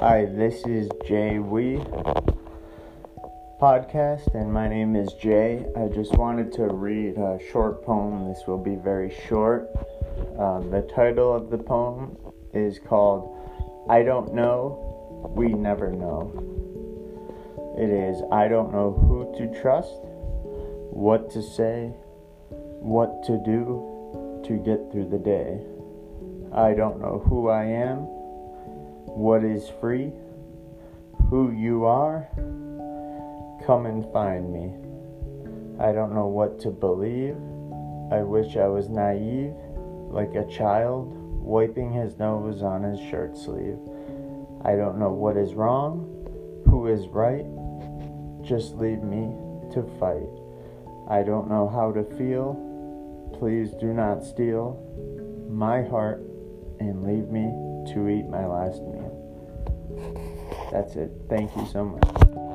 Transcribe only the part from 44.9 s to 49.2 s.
know what is wrong, who is right. Just leave